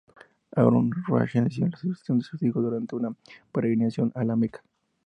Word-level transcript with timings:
Harún 0.55 0.91
al-Rashid 1.07 1.43
decidió 1.43 1.67
la 1.67 1.77
sucesión 1.77 2.17
en 2.17 2.21
sus 2.23 2.41
hijos 2.41 2.63
durante 2.63 2.95
una 2.95 3.15
peregrinación 3.51 4.11
a 4.15 4.23
La 4.23 4.35
Meca. 4.35 4.63